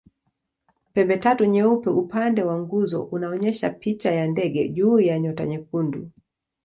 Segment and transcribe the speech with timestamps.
[0.93, 6.11] Pembetatu nyeupe upande wa nguzo unaonyesha picha ya ndege juu ya nyota nyekundu.